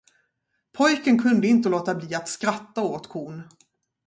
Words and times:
Pojken 0.77 1.17
kunde 1.19 1.47
inte 1.47 1.69
låta 1.69 1.95
bli 1.95 2.15
att 2.15 2.29
skratta 2.29 2.81
åt 2.81 3.07
kon. 3.07 3.41